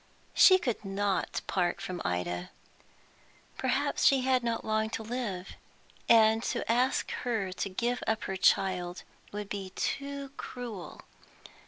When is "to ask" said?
6.41-7.11